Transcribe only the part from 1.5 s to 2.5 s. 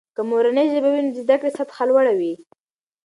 سطحه لوړه وي.